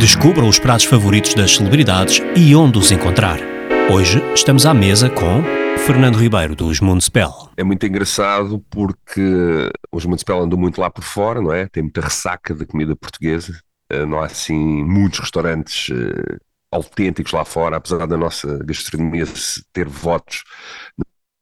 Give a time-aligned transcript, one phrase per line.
[0.00, 3.38] Descubra os pratos favoritos das celebridades e onde os encontrar.
[3.92, 5.42] Hoje estamos à mesa com
[5.84, 7.52] Fernando Ribeiro, dos Municipal.
[7.54, 11.68] É muito engraçado porque os Municipal andam muito lá por fora, não é?
[11.68, 13.60] Tem muita ressaca da comida portuguesa.
[13.90, 16.40] Eh, não há assim muitos restaurantes uh,
[16.72, 19.26] autênticos lá fora, apesar da nossa gastronomia
[19.70, 20.44] ter votos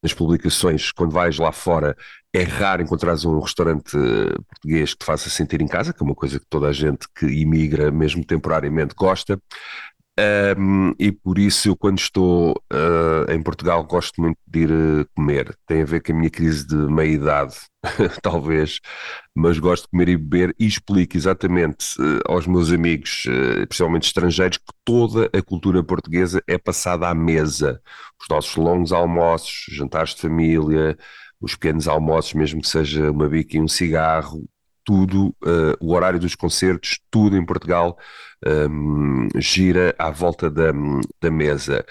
[0.09, 1.95] nas publicações, quando vais lá fora,
[2.33, 3.93] é raro encontrares um restaurante
[4.49, 7.07] português que te faça sentir em casa, que é uma coisa que toda a gente
[7.15, 9.41] que imigra, mesmo temporariamente, gosta.
[10.59, 15.09] Um, e por isso eu quando estou uh, em Portugal gosto muito de ir uh,
[15.15, 15.57] comer.
[15.65, 17.55] Tem a ver com a minha crise de meia-idade,
[18.21, 18.81] talvez,
[19.33, 23.27] mas gosto de comer e beber e explico exatamente uh, aos meus amigos,
[23.69, 27.81] principalmente estrangeiros, que toda a cultura portuguesa é passada à mesa.
[28.21, 30.99] Os nossos longos almoços, jantares de família,
[31.41, 34.49] os pequenos almoços, mesmo que seja uma bica e um cigarro,
[34.89, 35.37] tudo,
[35.81, 37.99] o horário dos concertos, tudo em Portugal
[38.71, 40.73] um, gira à volta da,
[41.21, 41.85] da mesa.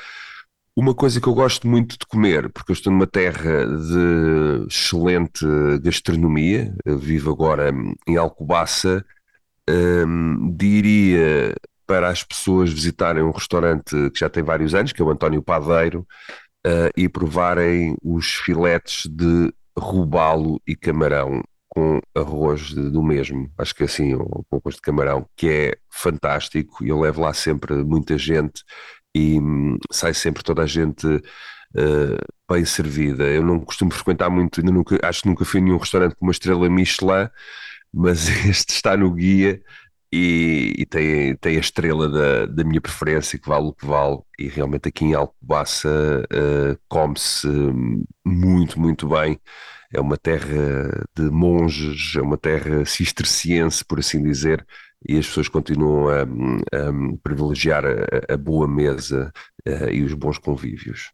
[0.75, 5.45] Uma coisa que eu gosto muito de comer, porque eu estou numa terra de excelente
[5.83, 7.71] gastronomia, vivo agora
[8.07, 9.05] em Alcobaça,
[9.69, 11.55] um, diria
[11.85, 15.43] para as pessoas visitarem um restaurante que já tem vários anos, que é o António
[15.43, 16.05] Padeiro,
[16.65, 21.43] uh, e provarem os filetes de robalo e camarão
[21.77, 26.83] com arroz do mesmo, acho que assim, ou com arroz de camarão, que é fantástico.
[26.83, 28.63] Eu levo lá sempre muita gente
[29.13, 32.17] e hum, sai sempre toda a gente uh,
[32.51, 33.25] bem servida.
[33.25, 36.31] Eu não costumo frequentar muito, nunca, acho que nunca fui em nenhum restaurante com uma
[36.31, 37.29] estrela Michelin,
[37.93, 39.61] mas este está no guia
[40.11, 44.19] e, e, tem, tem a estrela da, da minha preferência, que vale o que vale,
[44.39, 45.89] e realmente aqui em Alcobaça
[46.33, 47.47] uh, come-se
[48.25, 49.39] muito, muito bem
[49.93, 54.65] é uma terra de monges, é uma terra cisterciense, por assim dizer,
[55.07, 59.31] e as pessoas continuam a, a privilegiar a, a, boa mesa
[59.67, 61.11] uh, e os bons convívios.